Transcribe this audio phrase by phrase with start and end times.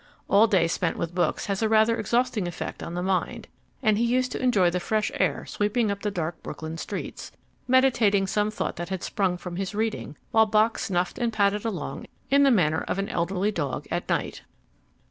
[0.27, 3.47] All day spent with books has a rather exhausting effect on the mind,
[3.83, 7.31] and he used to enjoy the fresh air sweeping up the dark Brooklyn streets,
[7.67, 12.07] meditating some thought that had sprung from his reading, while Bock sniffed and padded along
[12.31, 14.41] in the manner of an elderly dog at night.